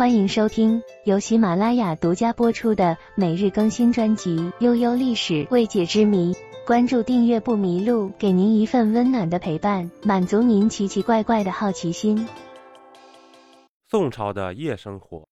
[0.00, 6.32] 欢迎收听由喜马拉雅独家播出的每日更新专辑《悠悠历史未解之谜》。
[6.66, 12.26] 关注订阅不迷路，给您一份温暖的陪伴，满足您奇奇怪怪的好奇心。
[13.90, 15.28] 宋朝的夜生活，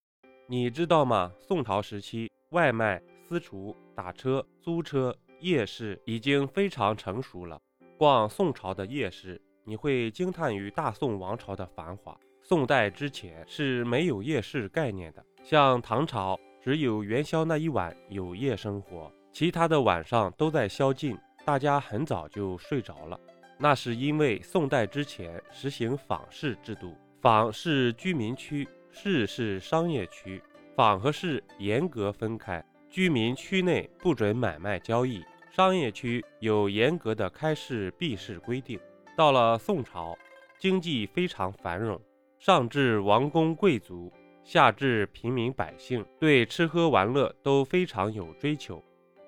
[0.46, 1.32] 你知道吗？
[1.40, 7.58] 宋朝时期，外卖、私厨、打车、租车、夜市已经非常成熟了。
[7.96, 12.14] 逛宋朝的夜市，你会惊叹于大宋王朝的繁华。
[12.48, 23.20] 宋代之前是没有夜市概念的，像唐朝只有元宵那一晚有夜生活，其他的晚上都在宵禁，大家很早就睡着了。
[23.58, 30.42] 那是因为宋代之前实行坊市制度，坊是居民区，市是商业区，
[30.74, 38.80] 坊和市严格分开，居民区内不准买卖交易，商业区有严格的开市闭市规定。
[39.14, 40.16] 到了宋朝，
[40.58, 42.00] 经济非常繁荣。
[42.38, 44.12] 上至王公贵族，
[44.44, 48.82] 下至平民百姓，对吃喝玩乐都非常有追求。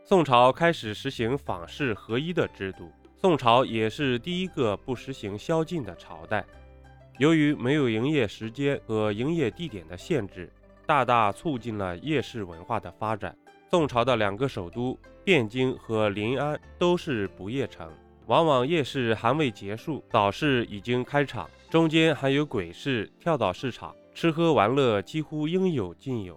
[0.05, 6.45] 宋朝开始实行坊市合一的制度，宋朝也是第一个不实行宵禁的朝代。
[7.19, 10.49] 由于没有营业时间和营业地点的限制，
[10.87, 13.37] 大大促进了夜市文化的发展。
[13.69, 17.93] 宋朝的两个首都汴京和临安都是不夜城。
[18.27, 26.37] 往往夜市还未结束，早市已经开场，中间还有鬼市、跳蚤市场，吃喝玩乐几乎应有尽有。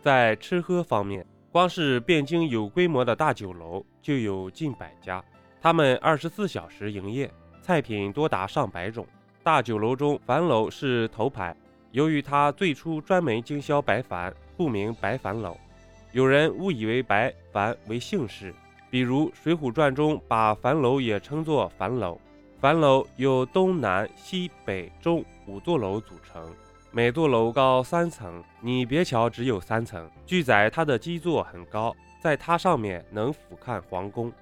[0.00, 5.20] 在吃喝方面，光是汴京有规模的大酒楼就有近百家，
[5.60, 7.28] 他们二十四小时营业，
[7.60, 9.04] 菜品多达上百种。
[9.42, 11.56] 大酒楼中，樊楼是头牌，
[11.90, 15.56] 由于它最初专门经销白矾，故名白矾楼。
[16.12, 18.54] 有人误以为白矾为姓氏。
[18.88, 22.20] 比如《水浒传》中把樊楼也称作樊楼，
[22.62, 26.48] 樊楼由东南西北中五座楼组成，
[26.92, 28.40] 每座楼高三层。
[28.60, 34.32] 你别瞧只有三层，据载它的基座很高，在它上面能俯瞰皇宫。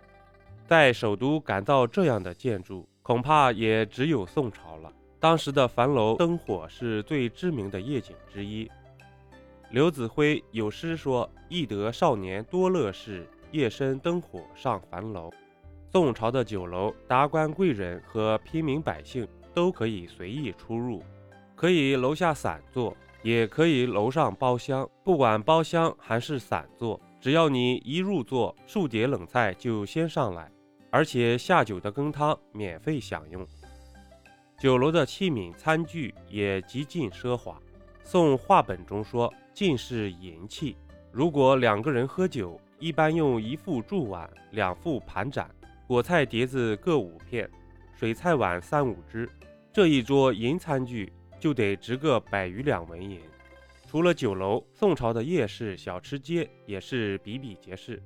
[0.67, 4.93] 在首都改造这样的建筑，恐怕也只有宋朝了。
[5.19, 8.71] 当时的樊楼灯火是最知名的夜景之一。
[9.71, 15.33] 刘子辉有诗说：“忆得少年多乐事。”夜深灯火上樊楼，
[15.93, 21.03] 宋朝的酒楼，达官贵人和平民百姓都可以随意出入，
[21.57, 24.89] 可以楼下散坐，也可以楼上包厢。
[25.03, 30.49] 不管包厢还是散坐，只要你一入座，数碟冷菜就先上来，
[30.91, 33.45] 而且下酒的羹汤免费享用。
[34.61, 37.61] 酒楼的器皿餐具也极尽奢华。
[38.05, 40.77] 宋话本中说，尽是银器。
[41.11, 45.51] 如果两个人喝酒，一般用一副柱碗，两副盘盏，
[45.91, 47.51] 果菜碟子各五片，
[47.93, 49.29] 水菜碗三五只。
[49.73, 53.21] 这一桌银餐具就得值个百余两文银。
[53.89, 58.01] 除了酒楼，宋朝的夜市、小吃街也是比比皆是。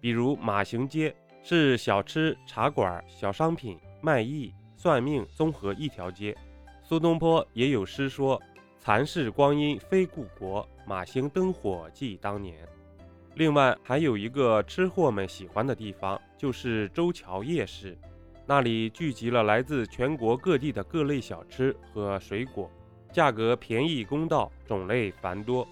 [0.00, 6.34] 比如马行街是小吃、茶馆、小商品、卖艺、算命综合一条街。
[6.82, 8.40] 苏东坡也有诗说
[8.80, 12.66] ：“残是光阴非故国，马行灯火记当年。”
[13.36, 17.94] 另外还有一个吃货们喜欢的地方，就是周桥夜市，
[18.46, 22.70] 那里聚集了来自全国各地的各类小吃和水果，
[23.12, 25.68] 价格便宜公道，种类繁多。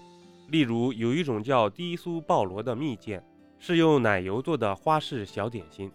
[0.49, 3.19] 例如有一种叫低酥鲍螺的蜜饯，
[3.57, 5.91] 是用奶油做的花式小点心。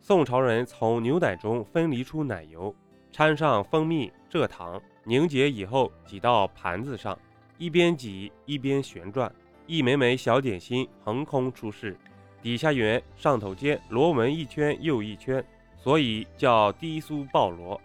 [0.00, 2.72] 宋朝人从牛奶中分离出奶油，
[3.10, 7.18] 掺上蜂蜜、蔗糖，凝结以后挤到盘子上，
[7.58, 9.34] 一边挤一边旋转。
[9.66, 11.96] 一枚枚小点心横空出世，
[12.40, 15.44] 底下圆，上头尖，螺纹一圈又一圈，
[15.76, 17.80] 所以叫低酥爆螺。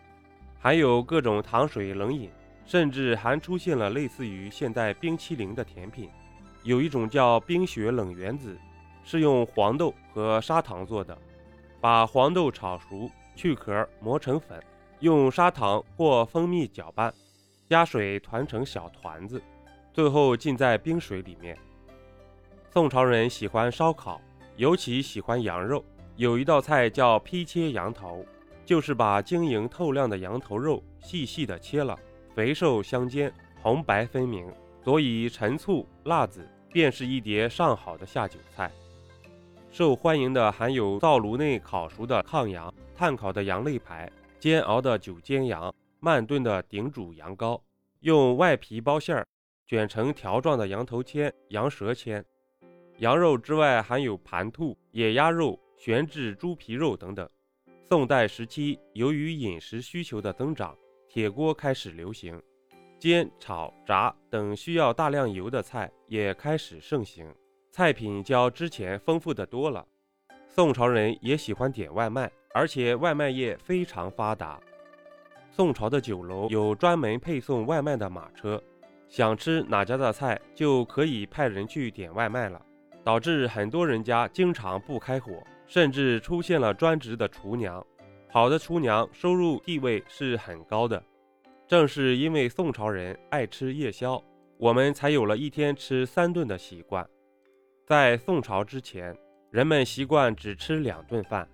[0.60, 2.30] 还有各种糖水冷饮，
[2.66, 6.08] 甚至还出现了类似于现代冰淇淋的甜品。
[6.64, 8.56] 有一种叫冰雪冷原子，
[9.04, 11.18] 是用黄豆和砂糖做的。
[11.80, 14.64] 把黄豆炒熟，去壳，磨成粉，
[15.00, 17.12] 用砂糖或蜂蜜搅拌，
[17.68, 19.42] 加水团成小团子，
[19.92, 21.58] 最后浸在冰水里面。
[22.74, 24.22] 宋朝人喜欢烧烤，
[24.56, 25.84] 尤其喜欢羊肉。
[26.16, 28.26] 有一道菜叫劈切羊头，
[28.64, 32.00] 就是把晶莹透亮的羊头肉细细的切了，
[32.34, 33.30] 肥瘦相间，
[33.62, 34.50] 红白分明，
[34.82, 38.72] 佐以陈醋、辣子，便是一碟上好的下酒菜。
[39.70, 44.10] 受欢迎的还有灶炉内烤熟的炕羊、炭烤的羊肋排、
[44.40, 47.60] 煎熬的酒煎羊、慢炖的顶煮羊羔，
[48.00, 49.28] 用外皮包馅儿，
[49.68, 52.24] 卷成条状的羊头签、羊舌签。
[53.02, 57.28] 羊肉之外，还有盘兔、野鸭肉、悬制猪皮肉等等。
[57.90, 60.78] 宋代时期，由于饮食需求的增长，
[61.10, 62.40] 铁锅开始流行。
[63.00, 67.26] 煎、炒、炸等需要大量油的菜也开始盛行，
[67.72, 69.84] 菜品较之前丰富的多了。
[70.46, 74.62] 宋朝人也喜欢点外卖，而且外卖业非常发达。
[75.50, 78.62] 宋朝的酒楼有专门配送外卖的马车，
[79.08, 82.64] 想吃哪家的菜就可以派人去点外卖了，
[83.04, 87.86] 导致很多人家经常不开火，甚至出现了专职的厨娘。
[88.30, 91.04] 好的厨娘收入地位是很高的。
[91.68, 94.22] 正是因为宋朝人爱吃夜宵，
[94.58, 97.08] 我们才有了一天吃三顿的习惯。
[97.86, 99.18] 在宋朝之前，
[99.50, 101.48] 人们习惯只吃两顿饭。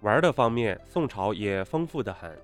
[0.00, 2.36] 玩的方面，宋朝也丰富的很。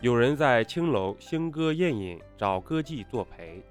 [0.00, 3.62] 有人在青楼兴歌宴饮，找歌妓作陪。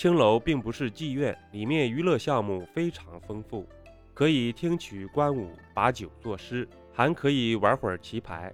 [0.00, 3.68] 青楼并不是妓院，里面娱乐项目非常丰富，
[4.14, 8.50] 可以听曲观舞，把酒作诗，还可以玩会儿棋牌。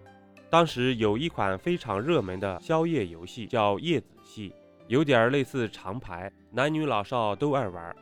[0.50, 4.52] 当时有一款非常热门的宵夜游戏，叫夜子戏，
[4.88, 7.94] 有点类似长牌，男女老少都爱玩。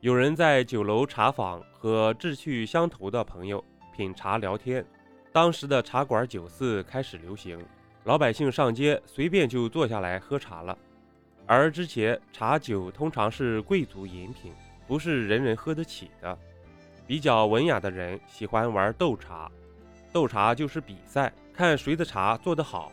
[0.00, 3.64] 有人在酒楼茶坊和志趣相投的朋友
[3.96, 4.84] 品茶聊天。
[5.30, 7.64] 当时的茶馆酒肆开始流行。
[8.02, 10.76] 老百姓上街随便就坐下来喝茶了，
[11.50, 14.52] 而之前茶酒通常是贵族饮品，
[14.86, 16.38] 不是人人喝得起的。
[17.08, 19.50] 比较文雅的人喜欢玩斗茶，
[20.12, 22.92] 斗茶就是比赛，看谁的茶做得好，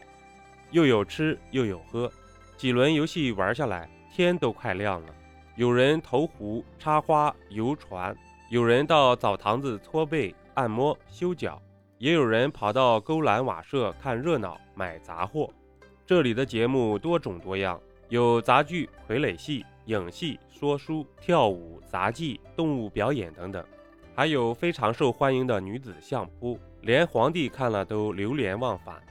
[0.72, 2.12] 又有吃又有喝。
[2.58, 5.14] 几轮游戏玩下来，天都快亮了。
[5.56, 8.18] 有人投壶、插花、游船，
[8.50, 11.62] 有人到澡堂子搓背、按摩、修脚。
[12.00, 15.48] 也有人跑到勾栏瓦舍看热闹、买杂货。
[16.08, 23.64] 这里的节目多种多样，有杂剧、傀儡戏、影戏、说书、跳舞、杂技、动物表演等等，
[24.16, 29.02] 还有非常受欢迎的女子相扑，连皇帝看了都流连忘返。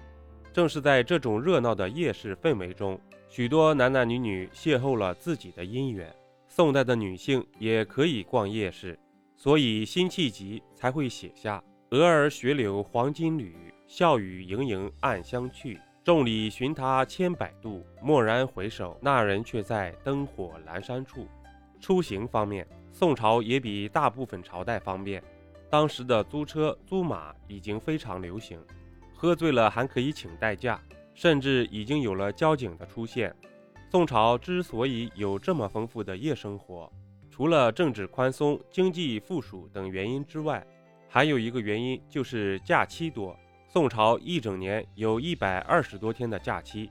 [0.52, 2.98] 正是在这种热闹的夜市氛围中，
[3.28, 6.10] 许多男男女女邂逅了自己的姻缘。
[6.48, 8.98] 宋代的女性也可以逛夜市，
[9.36, 11.62] 所以辛弃疾才会写下。
[11.90, 13.54] 蛾儿雪柳黄金缕，
[13.86, 15.78] 笑语盈盈暗香去。
[16.06, 21.26] 众里寻他千百度，蓦然回首，那人却在灯火阑珊处。
[21.80, 25.20] 出行方面，宋朝也比大部分朝代方便。
[25.68, 28.56] 当时的租车、租马已经非常流行，
[29.16, 30.80] 喝醉了还可以请代驾，
[31.12, 33.34] 甚至已经有了交警的出现。
[33.90, 36.88] 宋朝之所以有这么丰富的夜生活，
[37.32, 40.64] 除了政治宽松、经济富庶等原因之外，
[41.08, 43.36] 还有一个原因就是假期多，
[43.76, 46.90] 宋朝一整年有一百二十多天的假期，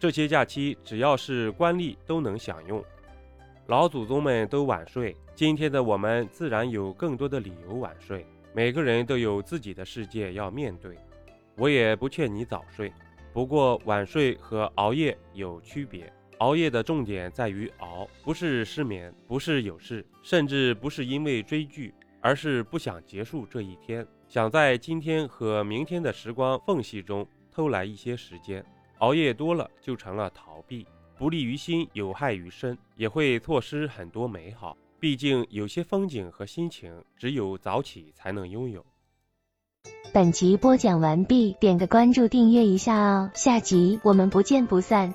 [0.00, 2.84] 这些假期只要是官吏都能享用。
[3.68, 8.26] 老祖宗们都晚睡，今天的我们自然有更多的理由晚睡。
[8.52, 10.98] 每个人都有自己的世界要面对，
[11.54, 12.92] 我也不劝你早睡。
[13.32, 21.94] 不过晚睡和熬夜有区别，熬夜的重点在于熬，不是失眠，不是有事，甚至不是因为追剧。
[22.20, 24.04] 而是不想结束这一天，
[24.34, 28.66] 想在今天和明天的时光缝隙中偷来一些时间。
[28.98, 30.84] 熬夜多了就成了逃避，
[31.16, 34.76] 不利于心，有害于身，也会错失很多美好。
[34.98, 38.84] 毕竟有些风景和心情，只有早起才能拥有。
[40.12, 45.14] 本集播讲完毕，点个关注，订阅一下哦，下集我们不见不散。